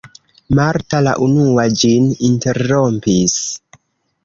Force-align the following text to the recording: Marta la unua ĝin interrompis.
Marta 0.59 1.01
la 1.07 1.13
unua 1.27 1.67
ĝin 1.83 2.09
interrompis. 2.31 3.39